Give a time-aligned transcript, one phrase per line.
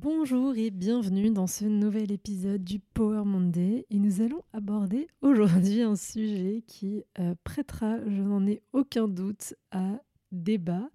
[0.00, 5.82] Bonjour et bienvenue dans ce nouvel épisode du Power Monday et nous allons aborder aujourd'hui
[5.82, 10.00] un sujet qui euh, prêtera, je n'en ai aucun doute, à
[10.32, 10.90] débat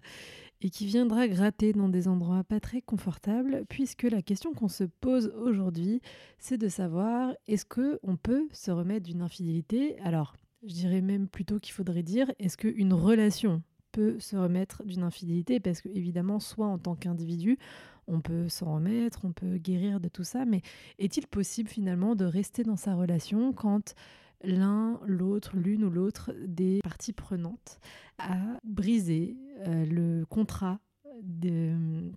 [0.60, 4.84] et qui viendra gratter dans des endroits pas très confortables puisque la question qu'on se
[4.84, 6.02] pose aujourd'hui
[6.38, 9.98] c'est de savoir est-ce que on peut se remettre d'une infidélité?
[10.00, 15.02] Alors je dirais même plutôt qu'il faudrait dire est-ce qu'une relation peut se remettre d'une
[15.02, 15.58] infidélité?
[15.58, 17.58] Parce que évidemment soit en tant qu'individu
[18.10, 20.62] on peut s'en remettre, on peut guérir de tout ça, mais
[20.98, 23.94] est-il possible finalement de rester dans sa relation quand
[24.42, 27.78] l'un, l'autre, l'une ou l'autre des parties prenantes
[28.18, 29.36] a brisé
[29.66, 30.80] euh, le contrat
[31.22, 32.10] de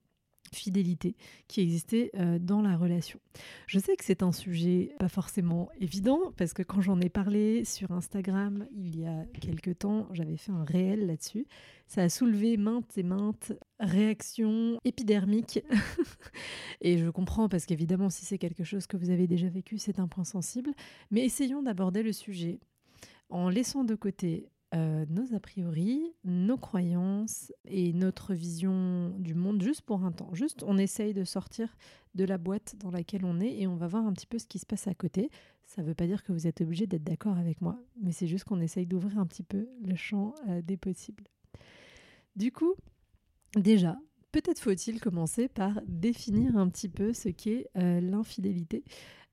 [0.53, 1.15] fidélité
[1.47, 3.19] qui existait euh, dans la relation.
[3.67, 7.65] Je sais que c'est un sujet pas forcément évident parce que quand j'en ai parlé
[7.65, 11.45] sur Instagram il y a quelques temps, j'avais fait un réel là-dessus.
[11.87, 15.59] Ça a soulevé maintes et maintes réactions épidermiques.
[16.81, 19.99] et je comprends parce qu'évidemment si c'est quelque chose que vous avez déjà vécu, c'est
[19.99, 20.71] un point sensible.
[21.11, 22.59] Mais essayons d'aborder le sujet
[23.29, 29.61] en laissant de côté euh, nos a priori, nos croyances et notre vision du monde
[29.61, 30.33] juste pour un temps.
[30.33, 31.75] Juste, on essaye de sortir
[32.15, 34.47] de la boîte dans laquelle on est et on va voir un petit peu ce
[34.47, 35.29] qui se passe à côté.
[35.65, 38.27] Ça ne veut pas dire que vous êtes obligé d'être d'accord avec moi, mais c'est
[38.27, 41.25] juste qu'on essaye d'ouvrir un petit peu le champ euh, des possibles.
[42.35, 42.73] Du coup,
[43.55, 43.97] déjà,
[44.31, 48.83] peut-être faut-il commencer par définir un petit peu ce qu'est euh, l'infidélité,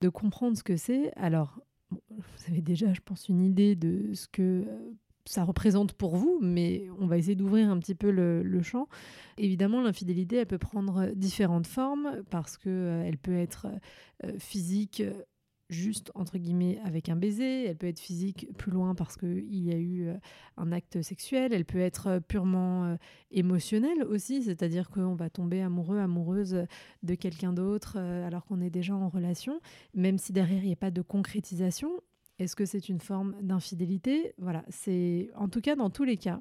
[0.03, 1.13] de comprendre ce que c'est.
[1.17, 4.65] Alors, vous avez déjà, je pense, une idée de ce que
[5.25, 8.89] ça représente pour vous, mais on va essayer d'ouvrir un petit peu le, champ.
[9.39, 13.69] Évidemment, l'infidélité, elle peut prendre différentes formes parce qu'elle euh, peut être
[14.25, 15.03] euh, physique,
[15.71, 19.73] juste entre guillemets avec un baiser, elle peut être physique plus loin parce qu'il y
[19.73, 20.15] a eu euh,
[20.57, 22.97] un acte sexuel, elle peut être purement
[23.31, 26.67] émotionnelle aussi, c'est-à-dire qu'on va tomber amoureux, amoureuse
[27.03, 29.61] de quelqu'un d'autre alors qu'on est déjà en relation,
[29.95, 31.91] même si derrière il n'y a pas de concrétisation,
[32.41, 34.35] est-ce que c'est une forme d'infidélité?
[34.39, 36.41] Voilà, c'est en tout cas dans tous les cas,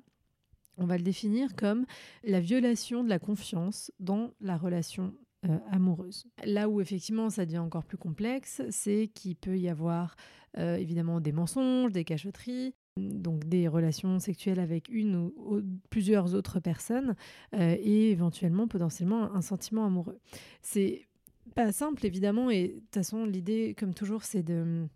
[0.78, 1.86] on va le définir comme
[2.24, 5.14] la violation de la confiance dans la relation
[5.46, 6.26] euh, amoureuse.
[6.46, 10.16] Là où effectivement ça devient encore plus complexe, c'est qu'il peut y avoir
[10.58, 16.62] euh, évidemment des mensonges, des cachotteries, donc des relations sexuelles avec une ou, plusieurs autres
[16.62, 17.16] personnes
[17.56, 20.20] euh, et éventuellement potentiellement un sentiment amoureux.
[20.62, 21.08] C'est
[21.56, 24.88] pas simple évidemment et de toute façon l'idée comme toujours c'est de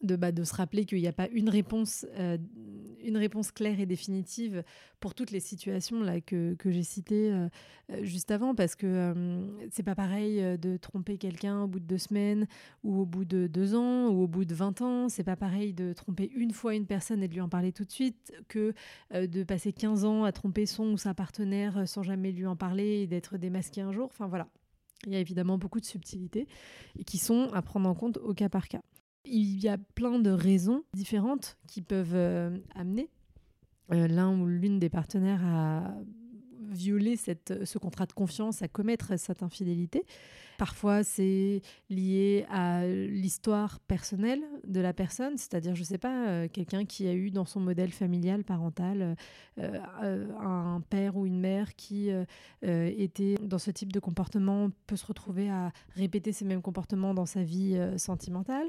[0.00, 2.38] de, bah, de se rappeler qu'il n'y a pas une réponse, euh,
[3.02, 4.62] une réponse claire et définitive
[5.00, 7.48] pour toutes les situations là, que, que j'ai citées euh,
[7.90, 9.14] euh, juste avant, parce que
[9.70, 12.46] c'est pas pareil de tromper quelqu'un au bout de deux semaines,
[12.84, 15.08] ou au bout de deux ans, ou au bout de 20 ans.
[15.08, 17.84] C'est pas pareil de tromper une fois une personne et de lui en parler tout
[17.84, 18.74] de suite, que
[19.12, 23.02] de passer 15 ans à tromper son ou sa partenaire sans jamais lui en parler
[23.02, 24.06] et d'être démasqué un jour.
[24.06, 24.48] Enfin voilà.
[25.06, 26.48] Il y a évidemment beaucoup de subtilités
[27.06, 28.82] qui sont à prendre en compte au cas par cas.
[29.30, 33.10] Il y a plein de raisons différentes qui peuvent euh, amener
[33.92, 35.94] euh, l'un ou l'une des partenaires à
[36.70, 40.04] violer ce contrat de confiance, à commettre cette infidélité.
[40.58, 46.48] Parfois, c'est lié à l'histoire personnelle de la personne, c'est-à-dire, je ne sais pas, euh,
[46.52, 49.16] quelqu'un qui a eu dans son modèle familial, parental,
[49.56, 52.10] un père ou une mère qui
[52.62, 57.26] était dans ce type de comportement peut se retrouver à répéter ces mêmes comportements dans
[57.26, 58.68] sa vie sentimentale.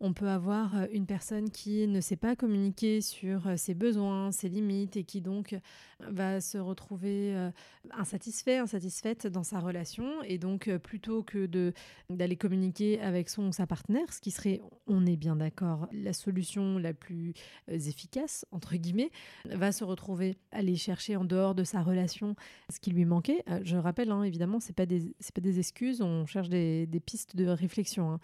[0.00, 4.96] On peut avoir une personne qui ne sait pas communiquer sur ses besoins, ses limites
[4.96, 5.56] et qui donc
[6.00, 7.50] va se retrouver
[7.90, 11.72] insatisfait, insatisfaite dans sa relation et donc plutôt que de
[12.10, 16.12] d'aller communiquer avec son ou sa partenaire, ce qui serait, on est bien d'accord, la
[16.12, 17.34] solution la plus
[17.70, 19.10] euh, efficace entre guillemets,
[19.44, 22.34] va se retrouver aller chercher en dehors de sa relation
[22.70, 23.42] ce qui lui manquait.
[23.48, 27.00] Euh, je rappelle, hein, évidemment, c'est pas des pas des excuses, on cherche des, des
[27.00, 28.12] pistes de réflexion.
[28.12, 28.20] Hein.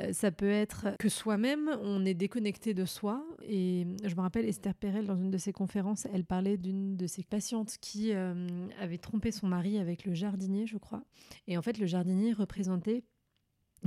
[0.00, 3.24] Euh, ça peut être que soi-même, on est déconnecté de soi.
[3.42, 7.06] Et je me rappelle Esther Perel, dans une de ses conférences, elle parlait d'une de
[7.06, 8.46] ses patientes qui euh,
[8.80, 11.02] avait trompé son mari avec le jardinier, je crois.
[11.46, 13.04] Et en fait, le jardinier représentait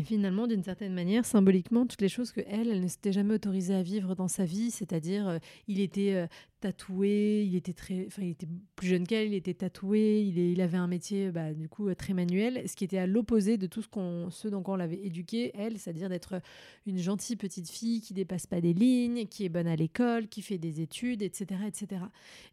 [0.03, 3.75] finalement, d'une certaine manière, symboliquement, toutes les choses que elle, elle ne s'était jamais autorisée
[3.75, 6.27] à vivre dans sa vie, c'est-à-dire, euh, il était euh,
[6.61, 10.61] tatoué, il était très, enfin, il était plus jeune qu'elle, il était tatoué, il, il
[10.61, 13.81] avait un métier, bah, du coup, très manuel, ce qui était à l'opposé de tout
[13.81, 16.41] ce qu'on, ce dont on l'avait éduqué, elle, c'est-à-dire d'être
[16.85, 20.41] une gentille petite fille qui dépasse pas des lignes, qui est bonne à l'école, qui
[20.41, 22.01] fait des études, etc., etc.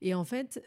[0.02, 0.60] Et en fait,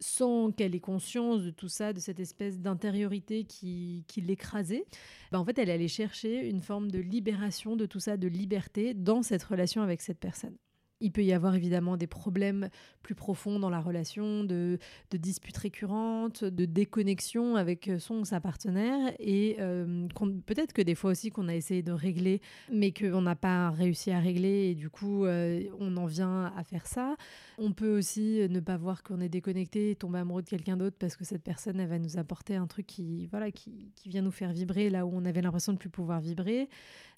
[0.00, 4.86] sans qu'elle ait conscience de tout ça, de cette espèce d'intériorité qui, l'écrasait,
[5.32, 8.94] bah en fait, elle allait chercher une forme de libération de tout ça, de liberté
[8.94, 10.56] dans cette relation avec cette personne.
[11.00, 12.68] Il peut y avoir évidemment des problèmes
[13.02, 14.78] plus profonds dans la relation, de,
[15.12, 20.06] disputes récurrentes, de déconnexion avec son ou sa partenaire, et euh,
[20.46, 22.40] peut-être que des fois aussi qu'on a essayé de régler,
[22.72, 26.64] mais qu'on n'a pas réussi à régler, et du coup euh, on en vient à
[26.64, 27.16] faire ça.
[27.58, 31.16] On peut aussi ne pas voir qu'on est déconnecté, tomber amoureux de quelqu'un d'autre parce
[31.16, 34.30] que cette personne elle va nous apporter un truc qui voilà qui, qui vient nous
[34.30, 36.68] faire vibrer là où on avait l'impression de ne plus pouvoir vibrer.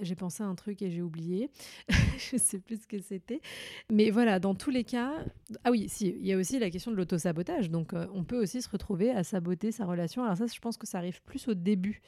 [0.00, 1.50] J'ai pensé à un truc et j'ai oublié,
[2.18, 3.40] je sais plus ce que c'était.
[3.90, 5.12] Mais voilà, dans tous les cas,
[5.64, 7.70] ah oui, si, il y a aussi la question de l'auto-sabotage.
[7.70, 10.24] Donc, euh, on peut aussi se retrouver à saboter sa relation.
[10.24, 12.00] Alors ça, je pense que ça arrive plus au début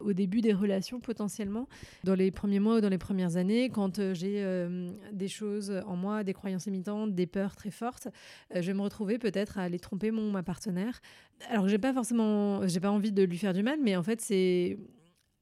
[0.00, 1.68] au début des relations potentiellement,
[2.04, 5.70] dans les premiers mois ou dans les premières années, quand euh, j'ai euh, des choses
[5.86, 8.08] en moi, des croyances limitantes, des peurs très fortes,
[8.54, 11.02] je vais me retrouver peut-être à aller tromper mon ma partenaire.
[11.50, 14.22] Alors j'ai pas forcément, j'ai pas envie de lui faire du mal, mais en fait
[14.22, 14.78] c'est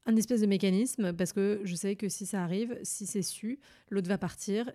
[0.05, 3.59] un espèce de mécanisme parce que je sais que si ça arrive, si c'est su,
[3.89, 4.71] l'autre va partir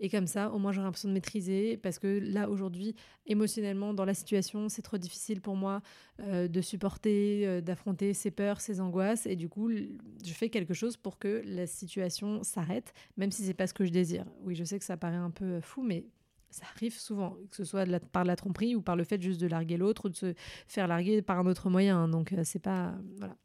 [0.00, 2.94] et comme ça, au moins, j'aurai l'impression de maîtriser parce que là, aujourd'hui,
[3.26, 5.82] émotionnellement, dans la situation, c'est trop difficile pour moi
[6.20, 9.26] euh, de supporter, euh, d'affronter ces peurs, ces angoisses.
[9.26, 13.54] Et du coup, je fais quelque chose pour que la situation s'arrête, même si c'est
[13.54, 14.24] pas ce que je désire.
[14.42, 16.04] Oui, je sais que ça paraît un peu fou, mais
[16.50, 19.48] ça arrive souvent, que ce soit par la tromperie ou par le fait juste de
[19.48, 20.34] larguer l'autre ou de se
[20.66, 22.08] faire larguer par un autre moyen.
[22.08, 22.94] Donc, euh, c'est pas.
[23.18, 23.36] Voilà.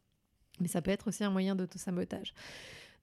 [0.60, 2.36] Mais ça peut être aussi un moyen d'autosabotage.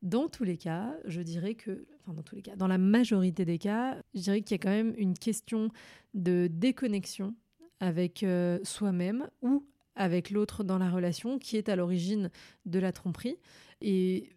[0.03, 3.45] Dans tous les cas, je dirais que, enfin dans tous les cas, dans la majorité
[3.45, 5.71] des cas, je dirais qu'il y a quand même une question
[6.15, 7.35] de déconnexion
[7.81, 9.67] avec euh, soi-même ou
[9.97, 12.31] avec l'autre dans la relation qui est à l'origine
[12.65, 13.37] de la tromperie.
[13.83, 14.31] Et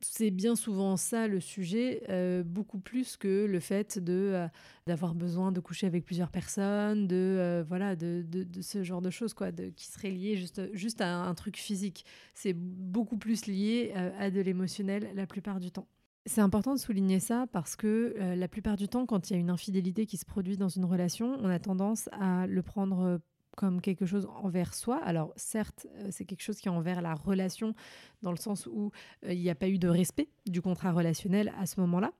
[0.00, 4.48] c'est bien souvent ça le sujet, euh, beaucoup plus que le fait de euh,
[4.86, 9.10] d'avoir besoin de coucher avec plusieurs personnes, de euh, voilà, de, de, ce genre de
[9.10, 12.04] choses quoi, qui serait lié juste juste à un truc physique.
[12.34, 15.86] C'est beaucoup plus lié à de l'émotionnel la plupart du temps.
[16.26, 19.38] C'est important de souligner ça parce que la plupart du temps, quand il y a
[19.38, 23.20] une infidélité qui se produit dans une relation, on a tendance à le prendre
[23.60, 25.02] comme quelque chose envers soi.
[25.04, 27.74] Alors certes, euh, c'est quelque chose qui est envers la relation,
[28.22, 28.90] dans le sens où
[29.26, 32.14] euh, il n'y a pas eu de respect du contrat relationnel à ce moment-là.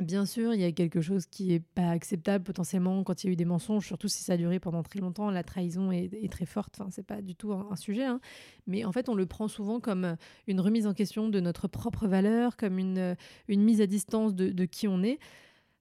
[0.00, 3.30] Bien sûr, il y a quelque chose qui n'est pas acceptable potentiellement quand il y
[3.30, 5.30] a eu des mensonges, surtout si ça a duré pendant très longtemps.
[5.30, 8.04] La trahison est, très forte, enfin, c'est pas du tout un, sujet.
[8.04, 8.20] Hein.
[8.66, 10.16] Mais en fait, on le prend souvent comme euh,
[10.48, 13.16] une remise en question de notre propre valeur, comme une,
[13.48, 15.20] mise à distance de qui on est.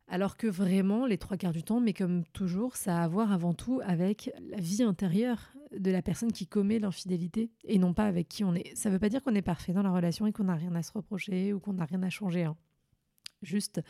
[0.07, 3.31] Alors que vraiment, les trois quarts du temps, mais comme toujours, ça a à voir
[3.31, 8.05] avant tout avec la vie intérieure de la personne qui commet l'infidélité et non pas
[8.05, 8.75] avec qui on est.
[8.75, 10.75] Ça ne veut pas dire qu'on est parfait dans la relation et qu'on n'a rien
[10.75, 12.43] à se reprocher ou qu'on n'a rien à changer.
[12.43, 12.55] Hein.
[13.41, 13.81] Juste,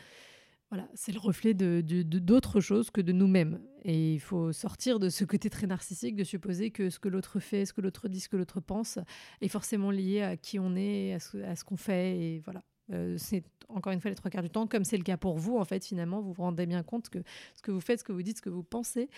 [0.70, 3.60] voilà, c'est le reflet de, d'autres choses que de nous-mêmes.
[3.84, 7.40] Et il faut sortir de ce côté très narcissique de supposer que ce que l'autre
[7.40, 8.98] fait, ce que l'autre dit, ce que l'autre pense
[9.40, 12.18] est forcément lié à qui on est, à ce, ce qu'on fait.
[12.18, 12.64] Et voilà.
[12.92, 15.38] Euh, c'est encore une fois les trois quarts du temps, comme c'est le cas pour
[15.38, 17.18] vous, en fait, finalement, vous vous rendez bien compte que
[17.54, 19.08] ce que vous faites, ce que vous dites, ce que vous pensez,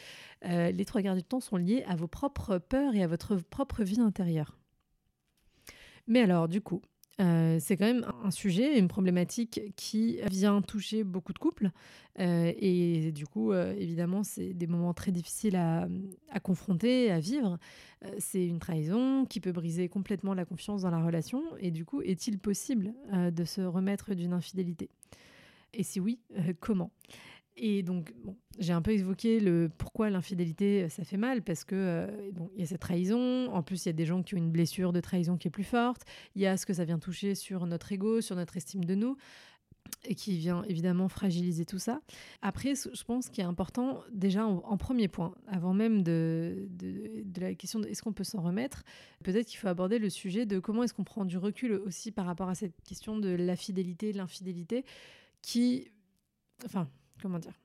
[0.47, 3.37] euh, les trois quarts du temps sont liés à vos propres peurs et à votre
[3.37, 4.57] propre vie intérieure.
[6.07, 6.81] Mais alors, du coup,
[7.21, 11.71] euh, c'est quand même un sujet, une problématique qui vient toucher beaucoup de couples.
[12.21, 15.89] Euh, et du coup, euh, évidemment, c'est des moments très difficiles à,
[16.31, 17.59] à confronter, à vivre.
[18.19, 21.43] c'est une trahison qui peut briser complètement la confiance dans la relation.
[21.59, 24.91] Et du coup, est-il possible de se remettre d'une infidélité?
[25.75, 26.21] Et si oui,
[26.61, 26.91] comment?
[27.61, 28.15] Et donc,
[28.59, 32.61] j'ai un peu évoqué le pourquoi l'infidélité, euh, ça fait mal, parce que euh, il
[32.61, 33.53] y a cette trahison.
[33.53, 35.51] En plus, il y a des gens qui ont une blessure de trahison qui est
[35.51, 36.03] plus forte.
[36.37, 38.95] Il y a ce que ça vient toucher sur notre ego, sur notre estime de
[38.95, 39.17] nous,
[40.05, 42.01] et qui vient évidemment fragiliser tout ça.
[42.43, 47.41] Après, je pense qu'il est important, déjà en, premier point, avant même de, de, de
[47.41, 48.85] la question de est-ce qu'on peut s'en remettre,
[49.25, 52.27] peut-être qu'il faut aborder le sujet de comment est-ce qu'on prend du recul aussi par
[52.27, 54.85] rapport à cette question de la fidélité, l'infidélité,
[55.43, 55.89] qui,
[56.65, 56.89] enfin,
[57.21, 57.59] comment dire,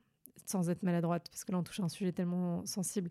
[0.46, 3.10] sans être maladroite, parce que là on touche à un sujet tellement sensible.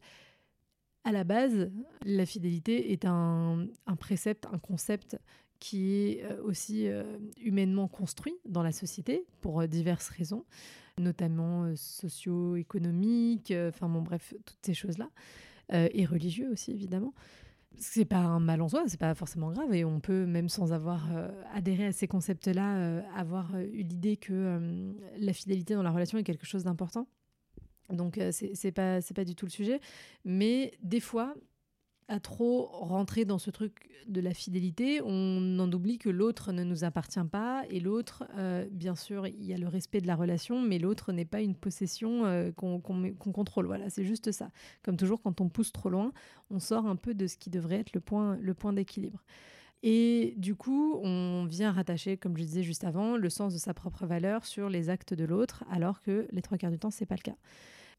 [1.04, 1.70] À la base,
[2.06, 3.68] la fidélité est un,
[4.00, 5.18] précepte, un concept
[5.60, 7.04] qui est euh, aussi euh,
[7.42, 10.46] humainement construit dans la société pour diverses raisons,
[10.98, 15.10] notamment socio-économiques, enfin bon bref, toutes ces choses-là,
[15.72, 17.14] et religieux aussi évidemment
[17.78, 20.74] c'est pas un mal en soi, c'est pas forcément grave et on peut même sans
[20.74, 21.08] avoir
[21.54, 26.46] adhéré à ces concepts-là avoir eu l'idée que la fidélité dans la relation est quelque
[26.46, 27.08] chose d'important.
[27.90, 29.80] Donc c'est pas c'est pas du tout le sujet,
[30.24, 31.36] mais des fois
[32.08, 36.64] à trop rentrer dans ce truc de la fidélité, on en oublie que l'autre ne
[36.64, 40.16] nous appartient pas et l'autre, euh, bien sûr, il y a le respect de la
[40.16, 43.66] relation, mais l'autre n'est pas une possession euh, qu'on contrôle.
[43.66, 44.50] Voilà, c'est juste ça.
[44.84, 46.12] Comme toujours, quand on pousse trop loin,
[46.50, 49.24] on sort un peu de ce qui devrait être le point, le point d'équilibre.
[49.84, 53.74] Et du coup, on vient rattacher, comme je disais juste avant, le sens de sa
[53.74, 57.06] propre valeur sur les actes de l'autre, alors que les trois quarts du temps, c'est
[57.06, 57.36] pas le cas.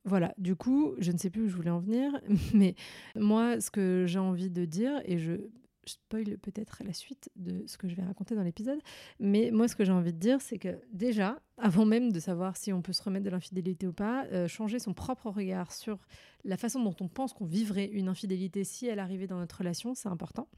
[0.05, 2.13] Voilà, du coup, je ne sais plus où je voulais en venir,
[2.55, 2.75] mais
[3.17, 5.49] moi, ce que j'ai envie de dire, et je
[5.87, 8.79] spoil peut-être la suite de ce que je vais raconter dans l'épisode,
[9.21, 12.57] mais moi, ce que j'ai envie de dire, c'est que déjà, avant même de savoir
[12.57, 15.99] si on peut se remettre de l'infidélité ou pas, euh, changer son propre regard sur
[16.45, 19.95] la façon dont on pense qu'on vivrait une infidélité si elle arrivait dans notre relation,
[19.95, 20.49] c'est important.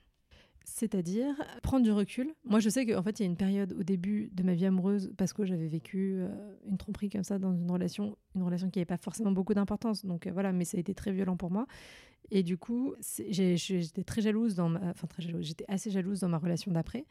[0.68, 1.32] C'est-à-dire
[1.62, 2.34] prendre du recul.
[2.44, 4.66] Moi, je sais qu'en fait, il y a une période au début de ma vie
[4.66, 6.28] amoureuse, parce que j'avais vécu euh,
[6.68, 10.04] une tromperie comme ça dans une relation, une relation qui n'avait pas forcément beaucoup d'importance.
[10.04, 11.68] Donc euh, voilà, mais ça a été très violent pour moi.
[12.32, 12.94] Et du coup,
[13.28, 17.06] j'étais très jalouse dans ma, enfin très jalouse, j'étais assez jalouse dans ma relation d'après.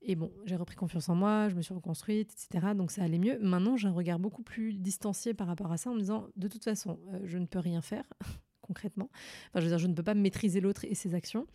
[0.00, 2.74] Et bon, j'ai repris confiance en moi, je me suis reconstruite, etc.
[2.76, 3.40] Donc ça allait mieux.
[3.40, 6.46] Maintenant, j'ai un regard beaucoup plus distancié par rapport à ça en me disant, de
[6.46, 8.04] toute façon, euh, je ne peux rien faire
[8.68, 9.08] concrètement.
[9.48, 11.46] Enfin, je veux dire, je ne peux pas maîtriser l'autre et ses actions.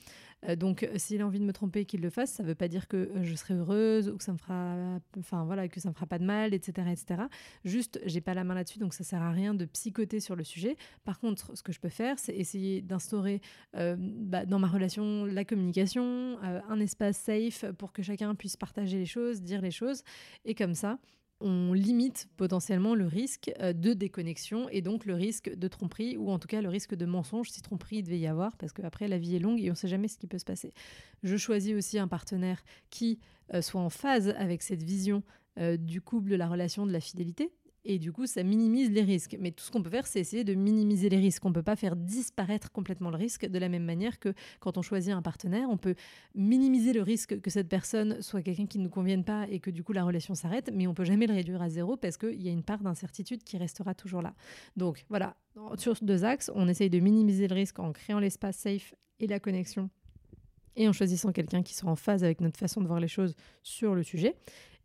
[0.50, 2.32] Euh, donc, euh, s'il a envie de me tromper, qu'il le fasse.
[2.32, 5.00] Ça ne veut pas dire que euh, je serai heureuse ou que ça me fera,
[5.18, 7.24] enfin voilà, que ça me fera pas de mal, etc., etc.
[7.64, 10.44] Juste, j'ai pas la main là-dessus, donc ça sert à rien de psychoter sur le
[10.44, 10.76] sujet.
[11.06, 13.42] Par contre, ce que je peux faire, c'est essayer d'instaurer
[13.74, 19.06] bah, dans ma relation la communication, un espace safe pour que chacun puisse partager les
[19.06, 20.04] choses, dire les choses,
[20.46, 20.98] et comme ça
[21.40, 26.32] on limite potentiellement le risque euh, de déconnexion et donc le risque de tromperie ou
[26.32, 29.18] en tout cas le risque de mensonge si tromperie devait y avoir parce qu'après la
[29.18, 30.74] vie est longue et on ne sait jamais ce qui peut se passer.
[31.24, 33.20] Je choisis aussi un partenaire qui
[33.54, 35.24] euh, soit en phase avec cette vision
[35.60, 37.52] euh, du couple, de la relation, de la fidélité
[37.86, 39.36] et du coup, ça minimise les risques.
[39.40, 41.44] Mais tout ce qu'on peut faire, c'est essayer de minimiser les risques.
[41.46, 44.78] On ne peut pas faire disparaître complètement le risque de la même manière que quand
[44.78, 45.96] on choisit un partenaire, on peut
[46.34, 49.70] minimiser le risque que cette personne soit quelqu'un qui ne nous convienne pas et que
[49.70, 52.42] du coup la relation s'arrête, mais on peut jamais le réduire à zéro parce qu'il
[52.42, 54.34] y a une part d'incertitude qui restera toujours là.
[54.78, 55.36] Donc voilà,
[55.78, 59.40] sur deux axes, on essaye de minimiser le risque en créant l'espace safe et la
[59.40, 59.90] connexion
[60.76, 63.36] et en choisissant quelqu'un qui sera en phase avec notre façon de voir les choses
[63.62, 64.36] sur le sujet.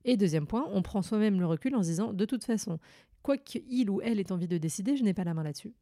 [0.05, 2.79] Et deuxième point, on prend soi-même le recul en se disant, de toute façon,
[3.23, 5.73] quoi qu'il ou elle ait envie de décider, je n'ai pas la main là-dessus.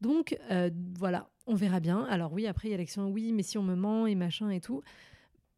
[0.00, 2.04] Donc euh, voilà, on verra bien.
[2.04, 4.50] Alors oui, après il y a l'action, oui, mais si on me ment et machin
[4.50, 4.82] et tout,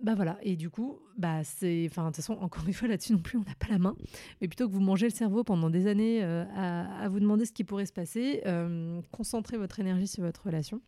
[0.01, 0.39] bah voilà.
[0.43, 3.37] Et du coup, bah c'est, enfin de toute façon, encore une fois là-dessus non plus,
[3.37, 3.97] on n'a pas la main.
[4.41, 7.53] Mais plutôt que vous mangez le cerveau pendant des années euh, à, vous demander ce
[7.53, 10.81] qui pourrait se passer, euh, concentrez votre énergie sur votre relation.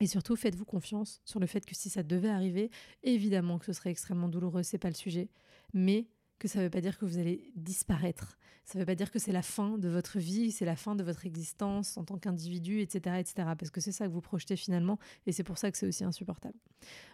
[0.00, 2.72] Et surtout, faites-vous confiance sur le fait que si ça devait arriver,
[3.04, 5.28] évidemment que ce serait extrêmement douloureux, c'est pas le sujet.
[5.74, 6.08] Mais
[6.48, 8.38] ça ne veut pas dire que vous allez disparaître.
[8.64, 10.94] Ça ne veut pas dire que c'est la fin de votre vie, c'est la fin
[10.94, 13.48] de votre existence en tant qu'individu, etc., etc.
[13.58, 16.04] Parce que c'est ça que vous projetez finalement, et c'est pour ça que c'est aussi
[16.04, 16.58] insupportable.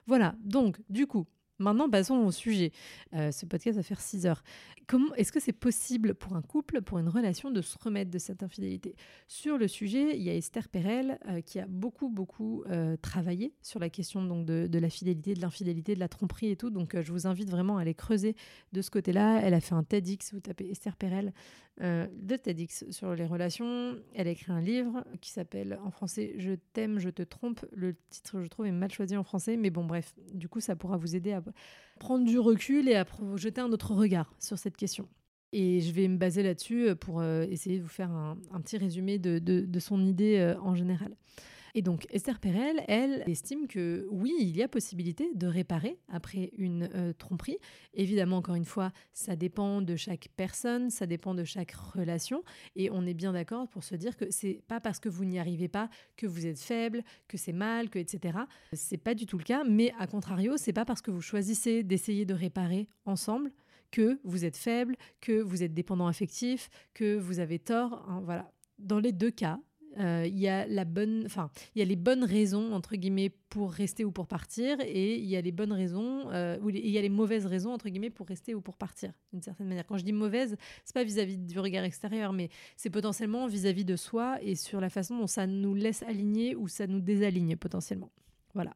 [0.07, 1.27] Voilà, donc du coup,
[1.59, 2.73] Maintenant, passons au sujet.
[3.15, 4.43] Euh, ce podcast va faire 6 heures.
[4.87, 8.19] Comment est-ce que c'est possible pour un couple, pour une relation, de se remettre de
[8.19, 8.95] cette infidélité?
[9.27, 13.53] Sur le sujet, il y a Esther Perel euh, qui a beaucoup, beaucoup euh, travaillé
[13.61, 16.71] sur la question donc, de, la fidélité, de l'infidélité, de la tromperie et tout.
[16.71, 18.37] Donc, je vous invite vraiment à aller creuser
[18.73, 19.41] de ce côté-là.
[19.43, 21.33] Elle a fait un TEDx, vous tapez Esther Perel,
[21.81, 23.97] de TEDx sur les relations.
[24.15, 27.65] Elle a écrit un livre qui s'appelle en français Je t'aime, je te trompe.
[27.73, 30.77] Le titre, je trouve, est mal choisi en français, mais bon, bref, du coup, ça
[30.77, 31.43] pourra vous aider à
[32.01, 33.07] prendre du recul et à
[33.37, 35.09] jeter un autre regard sur cette question.
[35.53, 38.77] Et je vais me baser là-dessus euh, pour euh, essayer de vous faire un, petit
[38.77, 41.17] résumé de, son idée euh, en général.
[41.75, 46.51] Et donc Esther Perel, elle, estime que oui, il y a possibilité de réparer après
[46.57, 47.59] une euh, tromperie.
[47.95, 52.43] Évidemment, encore une fois, ça dépend de chaque personne, ça dépend de chaque relation.
[52.77, 55.39] Et on est bien d'accord pour se dire que c'est pas parce que vous n'y
[55.39, 58.39] arrivez pas que vous êtes faible, que c'est mal, que etc.
[58.73, 59.65] C'est pas du tout le cas.
[59.65, 63.53] Mais à contrario, c'est pas parce que vous choisissez d'essayer de réparer ensemble
[63.91, 68.05] que vous êtes faible, que vous êtes dépendant affectif, que vous avez tort.
[68.09, 68.51] Hein, voilà.
[68.79, 69.59] Dans les deux cas,
[69.99, 73.73] il y a la bonne, enfin, il y a les bonnes raisons entre guillemets pour
[73.73, 76.99] rester ou pour partir, et il y a les bonnes raisons, euh, ou il y
[76.99, 79.87] a les mauvaises raisons entre guillemets pour rester ou pour partir, d'une certaine manière.
[79.87, 83.97] Quand je dis mauvaise, c'est pas vis-à-vis du regard extérieur, mais c'est potentiellement vis-à-vis de
[83.97, 88.11] soi et sur la façon dont ça nous laisse aligner ou ça nous désaligne potentiellement.
[88.55, 88.75] Voilà.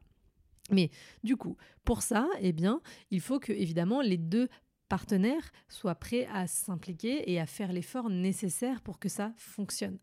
[0.71, 0.89] Mais
[1.23, 4.47] du coup, pour ça, eh bien, il faut que évidemment les deux
[4.89, 9.97] partenaires soient prêts à s'impliquer et à faire l'effort nécessaire pour que ça fonctionne.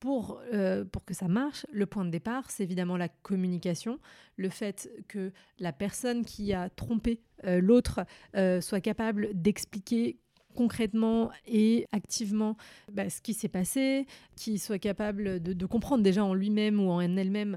[0.00, 3.98] Pour, euh, pour que ça marche, le point de départ, c'est évidemment la communication,
[4.36, 8.00] le fait que la personne qui a trompé euh, l'autre
[8.34, 10.18] euh, soit capable d'expliquer
[10.56, 12.56] concrètement et activement
[12.90, 17.00] bah, ce qui s'est passé, qu'il soit capable de, comprendre déjà en lui-même ou en
[17.00, 17.56] elle-même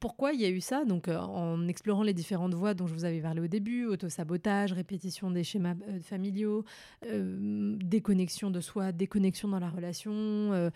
[0.00, 3.04] pourquoi il y a eu ça, donc en explorant les différentes voies dont je vous
[3.04, 6.64] avais parlé au début, autosabotage, répétition des schémas familiaux,
[7.02, 10.70] déconnexion de soi, déconnexion dans la relation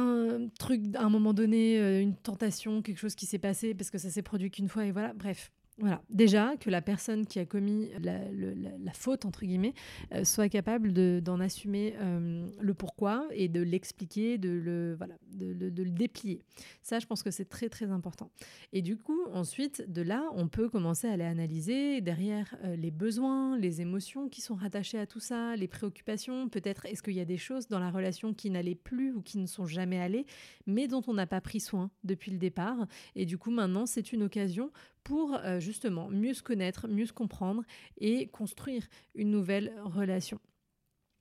[0.00, 3.98] un truc à un moment donné, une tentation, quelque chose qui s'est passé parce que
[3.98, 5.52] ça s'est produit qu'une fois et voilà, bref.
[5.80, 9.74] Voilà, déjà que la personne qui a commis la, faute, entre guillemets,
[10.12, 10.92] euh, soit capable
[11.22, 16.42] d'en assumer euh, le pourquoi et de l'expliquer, de le, voilà, de, le déplier.
[16.82, 18.30] Ça, je pense que c'est très, très important.
[18.72, 22.90] Et du coup, ensuite, de là, on peut commencer à aller analyser derrière euh, les
[22.90, 26.48] besoins, les émotions qui sont rattachées à tout ça, les préoccupations.
[26.48, 29.38] Peut-être est-ce qu'il y a des choses dans la relation qui n'allaient plus ou qui
[29.38, 30.26] ne sont jamais allées,
[30.66, 32.88] mais dont on n'a pas pris soin depuis le départ.
[33.14, 34.72] Et du coup, maintenant, c'est une occasion
[35.08, 37.64] pour euh, justement mieux se connaître, mieux se comprendre
[37.96, 40.38] et construire une nouvelle relation.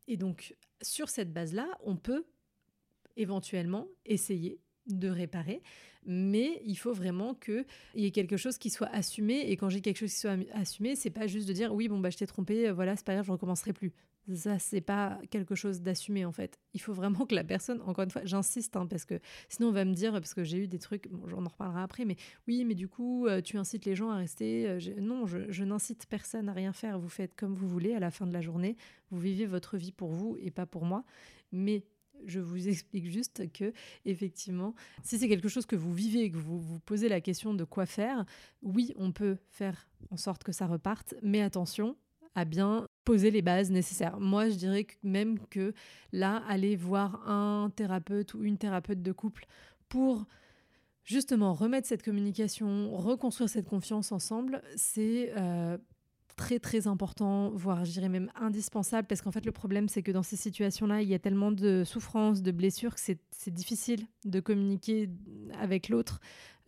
[0.09, 2.25] Et donc, sur cette base-là, on peut
[3.15, 5.61] éventuellement essayer de réparer,
[6.05, 7.65] mais il faut vraiment qu'il
[7.95, 9.49] y ait quelque chose qui soit assumé.
[9.49, 12.01] Et quand j'ai quelque chose qui soit assumé, c'est pas juste de dire oui, bon,
[12.01, 13.93] bah, je t'ai trompé, voilà, c'est pas grave, je recommencerai plus
[14.35, 16.59] ça c'est pas quelque chose d'assumé en fait.
[16.73, 19.19] Il faut vraiment que la personne, encore une fois, j'insiste hein, parce que
[19.49, 21.81] sinon on va me dire parce que j'ai eu des trucs, bon, j'en en reparlerai
[21.81, 22.17] après, mais
[22.47, 24.67] oui, mais du coup euh, tu incites les gens à rester.
[24.67, 26.99] Euh, non, je, n'incite personne à rien faire.
[26.99, 28.75] Vous faites comme vous voulez à la fin de la journée.
[29.11, 31.03] Vous vivez votre vie pour vous et pas pour moi.
[31.51, 31.83] Mais
[32.25, 33.73] je vous explique juste que,
[34.05, 37.53] effectivement, si c'est quelque chose que vous vivez et que vous vous posez la question
[37.53, 38.25] de quoi faire,
[38.61, 41.95] oui, on peut faire en sorte que ça reparte, mais attention
[42.35, 44.19] à bien poser les bases nécessaires.
[44.19, 45.73] Moi, je dirais même que
[46.11, 49.45] là, aller voir un thérapeute ou une thérapeute de couple
[49.87, 50.25] pour
[51.05, 55.77] justement remettre cette communication, reconstruire cette confiance ensemble, c'est euh,
[56.37, 60.11] très très important, voire je dirais même indispensable, parce qu'en fait le problème c'est que
[60.11, 64.39] dans ces situations-là, il y a tellement de souffrances, de blessures que c'est difficile de
[64.39, 65.09] communiquer
[65.59, 66.21] avec l'autre.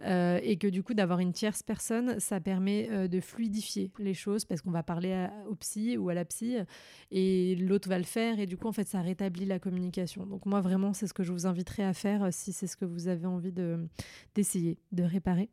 [0.06, 4.14] Euh, et que du coup d'avoir une tierce personne, ça permet euh, de fluidifier les
[4.14, 6.56] choses parce qu'on va parler au psy ou à la psy
[7.12, 10.26] et l'autre va le faire et du coup en fait ça rétablit la communication.
[10.26, 12.78] Donc moi vraiment c'est ce que je vous inviterai à faire euh, si c'est ce
[12.78, 13.52] que vous avez envie
[14.34, 15.50] d'essayer de réparer.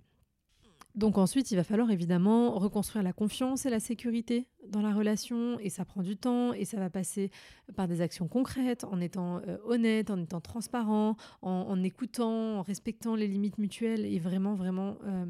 [0.97, 5.61] Donc ensuite, il va falloir évidemment reconstruire la confiance et la sécurité dans la relation,
[5.61, 7.31] et ça prend du temps, et ça va passer
[7.77, 13.15] par des actions concrètes, en étant euh, honnête, en étant transparent, en, écoutant, en respectant
[13.15, 15.27] les limites mutuelles, et vraiment, vraiment euh,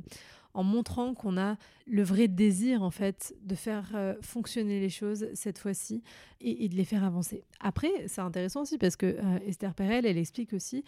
[0.54, 5.26] en montrant qu'on a le vrai désir, en fait, de faire euh, fonctionner les choses
[5.34, 6.04] cette fois-ci,
[6.40, 7.42] et, de les faire avancer.
[7.58, 10.84] Après, c'est intéressant aussi, parce que Esther Perel, elle explique aussi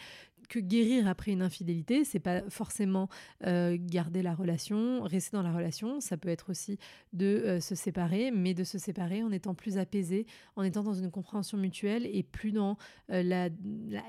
[0.49, 3.07] que guérir après une infidélité, c'est pas forcément
[3.45, 6.01] euh, garder la relation, rester dans la relation.
[6.01, 6.79] Ça peut être aussi
[7.13, 10.95] de euh, se séparer, mais de se séparer en étant plus apaisé, en étant dans
[10.95, 12.77] une compréhension mutuelle et plus dans
[13.11, 13.49] euh, la,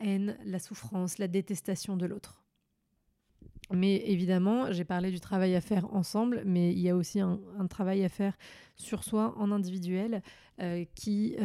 [0.03, 2.43] haine, la souffrance, la détestation de l'autre.
[3.73, 7.39] Mais évidemment, j'ai parlé du travail à faire ensemble, mais il y a aussi un,
[7.69, 8.37] travail à faire
[8.75, 10.23] sur soi en individuel
[10.97, 11.37] qui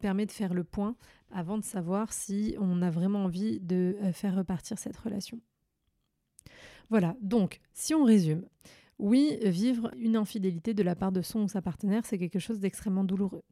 [0.00, 0.94] permet de faire le point
[1.32, 5.40] avant de savoir si on a vraiment envie de euh, faire repartir cette relation.
[6.90, 8.44] Voilà, donc si on résume,
[8.98, 12.60] oui, vivre une infidélité de la part de son ou sa partenaire, c'est quelque chose
[12.60, 13.42] d'extrêmement douloureux.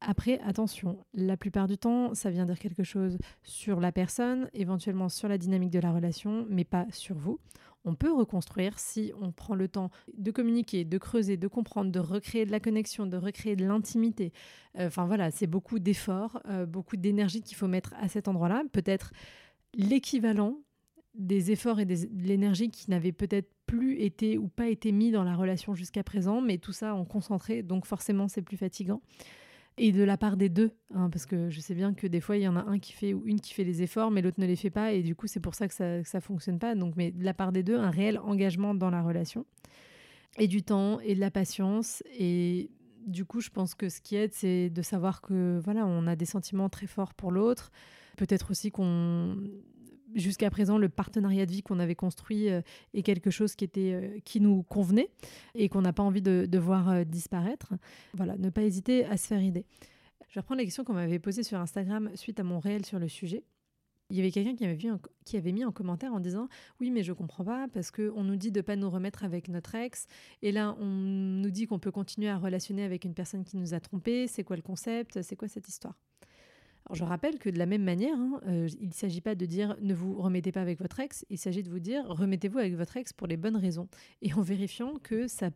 [0.00, 5.08] Après, attention, la plupart du temps, ça vient dire quelque chose sur la personne, éventuellement
[5.08, 7.38] sur la dynamique de la relation, mais pas sur vous
[7.84, 11.98] on peut reconstruire si on prend le temps de communiquer, de creuser, de comprendre, de
[11.98, 14.32] recréer de la connexion, de recréer de l'intimité.
[14.78, 18.62] Euh, enfin voilà, c'est beaucoup d'efforts, euh, beaucoup d'énergie qu'il faut mettre à cet endroit-là.
[18.72, 19.12] Peut-être
[19.74, 20.58] l'équivalent
[21.14, 25.24] des efforts et de l'énergie qui n'avaient peut-être plus été ou pas été mis dans
[25.24, 29.02] la relation jusqu'à présent, mais tout ça en concentré, donc forcément c'est plus fatigant
[29.78, 32.36] et de la part des deux, hein, parce que je sais bien que des fois
[32.36, 34.40] il y en a un qui fait ou une qui fait les efforts, mais l'autre
[34.40, 36.74] ne les fait pas, et du coup c'est pour ça que ça ne fonctionne pas.
[36.74, 39.46] Donc, mais de la part des deux, un réel engagement dans la relation,
[40.38, 42.70] et du temps et de la patience, et
[43.06, 46.16] du coup je pense que ce qui aide, c'est de savoir que voilà, on a
[46.16, 47.70] des sentiments très forts pour l'autre,
[48.16, 49.36] peut-être aussi qu'on
[50.14, 52.62] jusqu'à présent, le partenariat de vie qu'on avait construit euh,
[52.94, 55.10] est quelque chose qui, était, euh, qui nous convenait
[55.54, 57.74] et qu'on n'a pas envie de, voir euh, disparaître.
[58.14, 59.66] Voilà, ne pas hésiter à se faire idée.
[60.28, 62.98] Je vais reprendre la question qu'on m'avait posée sur Instagram suite à mon réel sur
[62.98, 63.44] le sujet.
[64.10, 64.90] Il y avait quelqu'un qui, avait vu
[65.24, 66.48] qui avait mis en commentaire en disant
[66.80, 69.48] Oui, mais je comprends pas parce qu'on nous dit de ne pas nous remettre avec
[69.48, 70.06] notre ex.
[70.42, 73.72] Et là, on nous dit qu'on peut continuer à relationner avec une personne qui nous
[73.72, 74.26] a trompés.
[74.26, 75.22] C'est quoi le concept?
[75.22, 75.94] C'est quoi cette histoire?
[76.86, 79.46] Alors je rappelle que de la même manière, hein, euh, il ne s'agit pas de
[79.46, 82.74] dire ne vous remettez pas avec votre ex, il s'agit de vous dire remettez-vous avec
[82.74, 83.88] votre ex pour les bonnes raisons
[84.20, 85.50] et en vérifiant que ça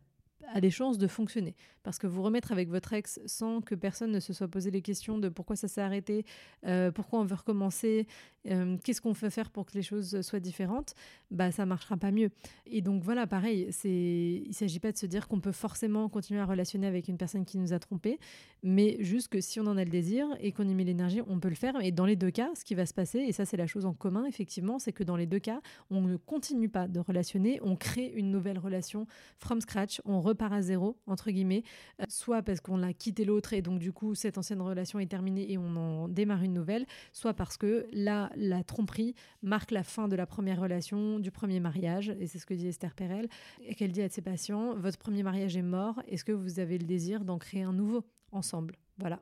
[0.53, 1.55] a des chances de fonctionner.
[1.83, 4.81] Parce que vous remettre avec votre ex sans que personne ne se soit posé les
[4.81, 6.25] questions de pourquoi ça s'est arrêté,
[6.65, 8.07] euh, pourquoi on veut recommencer,
[8.49, 10.93] euh, qu'est-ce qu'on peut faire pour que les choses soient différentes,
[11.31, 12.29] bah ça marchera pas mieux.
[12.65, 16.39] Et donc voilà, pareil, c'est il s'agit pas de se dire qu'on peut forcément continuer
[16.39, 18.19] à relationner avec une personne qui nous a trompé,
[18.63, 21.39] mais juste que si on en a le désir et qu'on y met l'énergie, on
[21.39, 21.75] peut le faire.
[21.81, 23.85] Et dans les deux cas, ce qui va se passer, et ça c'est la chose
[23.85, 27.59] en commun effectivement, c'est que dans les deux cas, on ne continue pas de relationner,
[27.61, 29.07] on crée une nouvelle relation
[29.39, 31.63] from scratch, on repart à zéro entre guillemets,
[32.01, 35.07] euh, soit parce qu'on a quitté l'autre et donc du coup cette ancienne relation est
[35.07, 39.83] terminée et on en démarre une nouvelle, soit parce que là la tromperie marque la
[39.83, 43.27] fin de la première relation, du premier mariage, et c'est ce que dit Esther Perel,
[43.61, 46.77] et qu'elle dit à ses patients, votre premier mariage est mort, est-ce que vous avez
[46.77, 48.75] le désir d'en créer un nouveau ensemble?
[48.97, 49.21] Voilà.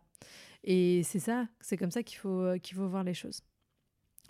[0.64, 3.42] Et c'est ça, c'est comme ça qu'il faut, euh, faut voir les choses.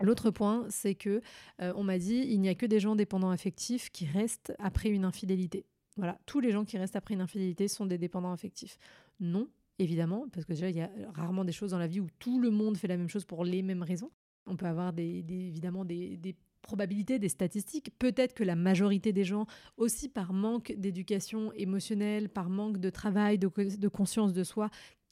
[0.01, 1.21] L'autre point, c'est que
[1.61, 4.89] euh, on m'a dit il n'y a que des gens dépendants affectifs qui restent après
[4.89, 5.65] une infidélité.
[5.95, 8.77] Voilà, tous les gens qui restent après une infidélité sont des dépendants affectifs.
[9.21, 9.47] Non,
[9.79, 12.41] évidemment, parce que déjà il y a rarement des choses dans la vie où tout
[12.41, 14.11] le monde fait la même chose pour les mêmes raisons.
[14.47, 17.91] On peut avoir des, évidemment des, probabilités, des statistiques.
[17.99, 19.45] Peut-être que la majorité des gens,
[19.77, 24.69] aussi par manque d'éducation émotionnelle, par manque de travail, de, conscience de soi,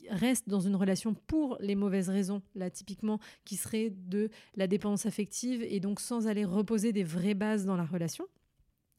[0.09, 5.05] restent dans une relation pour les mauvaises raisons, là typiquement, qui serait de la dépendance
[5.05, 8.25] affective et donc sans aller reposer des vraies bases dans la relation.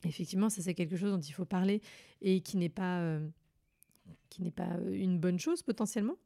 [0.05, 1.81] Effectivement, ça c'est quelque chose dont il faut parler
[2.21, 3.27] et qui n'est pas, euh,
[4.31, 6.17] qui n'est pas une bonne chose potentiellement.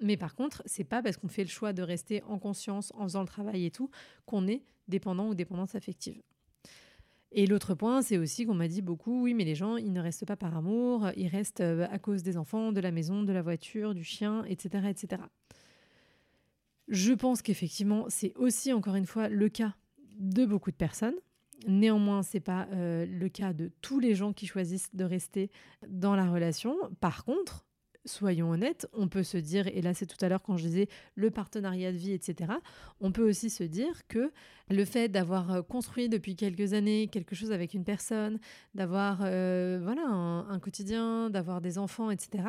[0.00, 3.04] Mais par contre, c'est pas parce qu'on fait le choix de rester en conscience, en
[3.04, 3.90] faisant le travail et tout,
[4.26, 6.20] qu'on est dépendant ou dépendance affective.
[7.36, 10.00] Et l'autre point, c'est aussi qu'on m'a dit beaucoup, oui, mais les gens, ils ne
[10.00, 13.32] restent pas par amour, ils restent euh, à cause des enfants, de la maison, de
[13.32, 15.22] la voiture, du chien, etc., etc.
[16.86, 19.74] Je pense qu'effectivement, c'est aussi encore une fois le cas
[20.18, 21.16] de beaucoup de personnes.
[21.66, 25.50] Néanmoins, c'est pas euh, le cas de tous les gens qui choisissent de rester
[25.88, 26.76] dans la relation.
[27.00, 27.66] Par contre,
[28.04, 30.88] soyons honnêtes, on peut se dire, et là c'est tout à l'heure quand je disais
[31.14, 32.52] le partenariat de vie, etc.,
[33.00, 34.32] on peut aussi se dire que
[34.70, 38.38] le fait d'avoir euh, construit depuis quelques années quelque chose avec une personne,
[38.74, 42.44] d'avoir euh, voilà un, quotidien, d'avoir des enfants, etc.,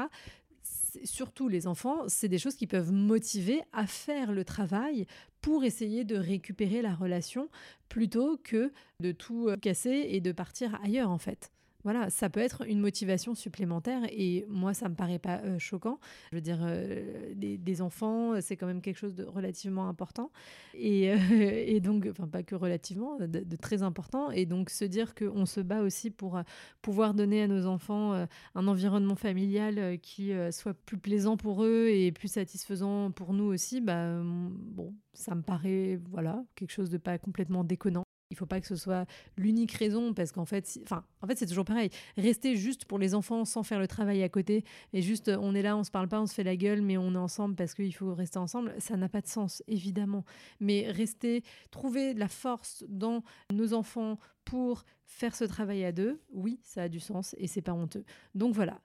[1.03, 5.05] surtout les enfants, c'est des choses qui peuvent motiver à faire le travail
[5.41, 7.49] pour essayer de récupérer la relation
[7.89, 11.51] plutôt que de tout euh, casser et de partir ailleurs en fait.
[11.85, 15.99] Voilà, ça peut être une motivation supplémentaire et moi, ça me paraît pas euh, choquant.
[16.31, 20.31] Je veux dire, euh, des, enfants, c'est quand même quelque chose de relativement important
[20.73, 24.31] et, et donc, enfin pas que relativement, de, très important.
[24.31, 26.41] Et donc se dire qu'on se bat aussi pour
[26.81, 28.13] pouvoir donner à nos enfants
[28.55, 33.79] un environnement familial qui soit plus plaisant pour eux et plus satisfaisant pour nous aussi,
[33.79, 38.04] bah bon, ça me paraît voilà quelque chose de pas complètement déconnant.
[38.31, 39.05] Il faut pas que ce soit
[39.37, 41.89] l'unique raison parce qu'en fait, enfin, en fait, c'est toujours pareil.
[42.17, 45.61] Rester juste pour les enfants sans faire le travail à côté et juste on est
[45.61, 47.73] là, on se parle pas, on se fait la gueule, mais on est ensemble parce
[47.73, 50.25] qu'il faut rester ensemble, ça n'a pas de sens, évidemment.
[50.59, 56.59] Mais rester, trouver la force dans nos enfants pour faire ce travail à deux, oui,
[56.63, 58.05] ça a du sens et c'est pas honteux.
[58.33, 58.81] Donc voilà,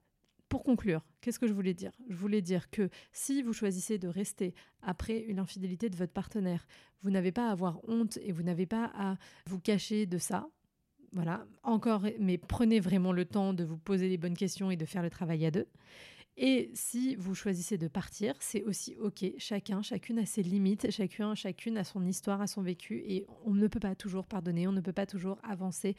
[0.50, 1.92] pour conclure, qu'est-ce que je voulais dire?
[2.08, 6.66] Je voulais dire que si vous choisissez de rester après une infidélité de votre partenaire,
[7.02, 10.48] vous n'avez pas à avoir honte et vous n'avez pas à vous cacher de ça.
[11.12, 14.84] Voilà, encore, mais prenez vraiment le temps de vous poser les bonnes questions et de
[14.84, 15.66] faire le travail à deux.
[16.36, 19.24] Et si vous choisissez de partir, c'est aussi OK.
[19.38, 23.02] Chacun, chacune a ses limites, chacun, chacune a son histoire, a son vécu.
[23.06, 25.96] Et on ne peut pas toujours pardonner, on ne peut pas toujours avancer